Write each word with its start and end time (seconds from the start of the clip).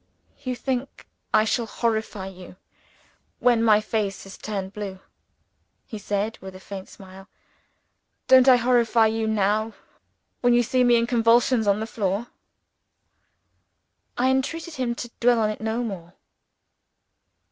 "You 0.41 0.55
think 0.55 1.05
I 1.31 1.45
shall 1.45 1.67
horrify 1.67 2.25
you 2.25 2.55
when 3.37 3.63
my 3.63 3.79
face 3.79 4.23
has 4.23 4.35
turned 4.35 4.73
blue," 4.73 4.97
he 5.85 5.99
said 5.99 6.39
with 6.41 6.55
a 6.55 6.59
faint 6.59 6.89
smile. 6.89 7.27
"Don't 8.27 8.49
I 8.49 8.55
horrify 8.55 9.05
you 9.05 9.27
now 9.27 9.73
when 10.39 10.55
you 10.55 10.63
see 10.63 10.83
me 10.83 10.95
in 10.95 11.05
convulsions 11.05 11.67
on 11.67 11.79
the 11.79 11.85
floor?" 11.85 12.29
I 14.17 14.31
entreated 14.31 14.73
him 14.73 14.95
to 14.95 15.11
dwell 15.19 15.39
on 15.39 15.51
it 15.51 15.61
no 15.61 15.83
more. 15.83 16.15